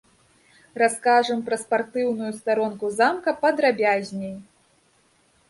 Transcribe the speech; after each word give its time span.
Раскажам 0.81 1.43
пра 1.49 1.59
спартыўную 1.63 2.31
старонку 2.39 2.91
замка 2.97 3.31
падрабязней. 3.45 4.35